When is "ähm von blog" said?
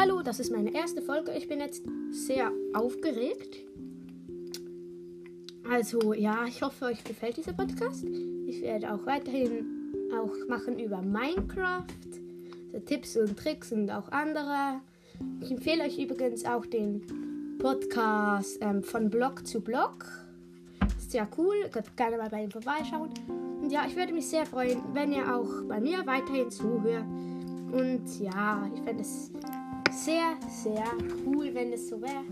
18.60-19.48